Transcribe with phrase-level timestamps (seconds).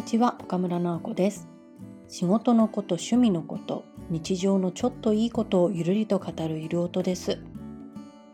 [0.00, 1.46] にちは岡村直子です。
[2.08, 7.38] 仕事のこと趣味のこと日常のちょっといいことをゆるりと語るゆる音です。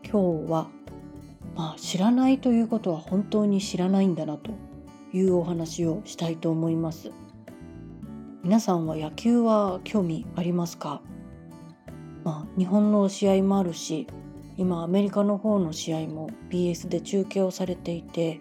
[0.01, 0.69] 今日は
[1.57, 4.51] まあ知らないということは本当に知らないんだなと
[5.11, 7.11] いうお話をしたいと思います。
[8.43, 11.01] 皆さんは野球は興味ありますか？
[12.23, 14.07] まあ日本の試合もあるし
[14.55, 18.39] 今アメリカの方の試合も BS で中継をされていて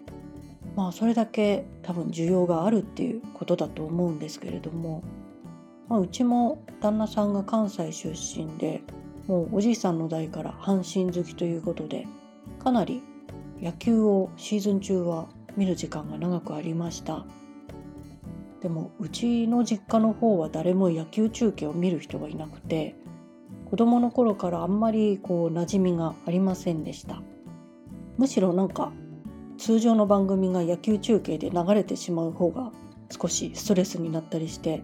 [0.76, 5.02] まあそれだけ多分需要があるっていうことだと思うんですけれども、
[5.88, 8.82] まあ、うちも旦那さんが関西出身で
[9.26, 12.06] もうおじいさんの代から阪神好きということで
[12.62, 13.02] かなり
[13.60, 15.26] 野球をシーズン中は
[15.56, 17.24] 見る時間が長くありました。
[18.60, 22.96] でもうちの実家の方は誰も野球中継を見る人がいなくて
[23.70, 27.22] 子供の頃からあんまりこう馴染みがありませんでした。
[28.18, 28.92] むしろなんか
[29.58, 32.72] 通常の番組が野球中継で流れてしまう方が
[33.10, 34.82] 少しストレスになったりして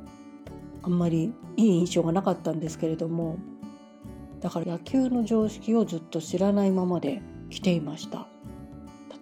[0.82, 3.38] あんまりいい印象がなかったんですけれども
[4.40, 8.26] だから野球の常識をずっと知らないままで来ていました。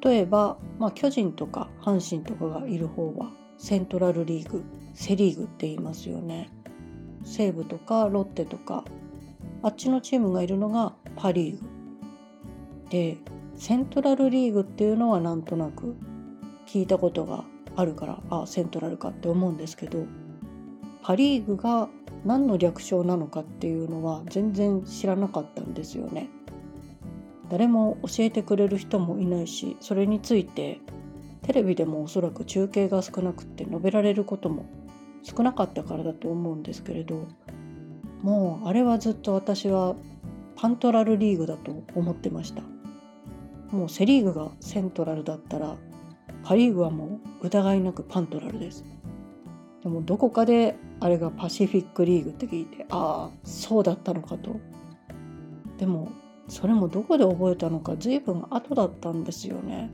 [0.03, 6.49] 例えば、まあ、巨人とか阪神とかがいる方はセントラルリーグセ・リーグって言いますよね。
[7.25, 8.85] 西武とかロッテとか
[9.63, 11.67] あっちのチームがいるのがパ・リーグ。
[12.89, 13.19] で
[13.61, 15.95] セントラルリーグっていうのはなんとなく
[16.67, 17.45] 聞いたことが
[17.77, 20.07] あるからあセントラルかって思うんですけど
[21.03, 21.91] パ・リーグが
[22.25, 26.31] 何の略称なのかっていうのは全然知らなかったんですよね。
[27.51, 30.81] 誰も教えてくれる人もいないしそれについて
[31.43, 34.65] テレビでもおそらく中継が少なくって述べられることも
[35.23, 37.27] 少なかったからだと思うんですけれど
[38.23, 39.97] もうあれはずっと私は
[40.57, 42.63] パントラルリーグだと思ってました。
[43.71, 45.77] もうセ・リーグがセントラルだったら
[46.45, 48.85] パ・リーグはもう疑いなくパントラルです。
[49.83, 54.57] でもどこかであれがパシフィックリーグって聞いてああそうだったのかと。
[55.79, 56.13] でも
[56.49, 59.91] それもどこで覚えたのか随分後だったんですよね。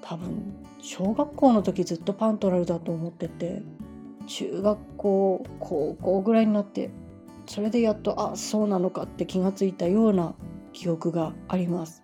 [0.00, 3.62] 多分小学校の時ずっとパントラルだと思ってて
[4.26, 6.90] 中学校高校ぐらいになって
[7.46, 10.34] それでやっとあそうなのかって気がついたような
[10.72, 12.02] 記憶があります。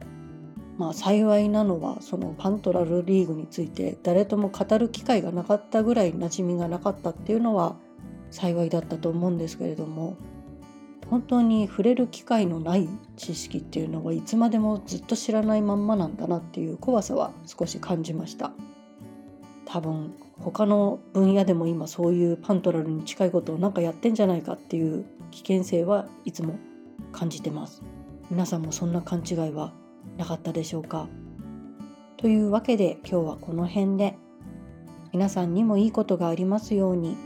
[0.81, 7.77] まあ、幸いなのはそのパントラルリーグについて誰とも語る機会がなかったぐらい馴染みがなかったっていうのは
[8.31, 10.17] 幸いだったと思うんですけれども
[11.11, 18.53] 本当に触れる機会のない知識っていうのはいつまでもずっと知らないまんまなんだなっていう怖さは少し感じました。
[19.67, 26.59] 多分他の分野でも今そういうパントラルに近いことを何かやってんじゃないかっていう危険性はいつも
[27.13, 27.83] 感じてます。
[28.31, 29.75] 皆さんもそんな勘違いは
[30.17, 31.09] なかったでしょうか？
[32.17, 34.17] というわけで今日はこの辺で
[35.13, 37.17] 皆さんにもいいことがありますように。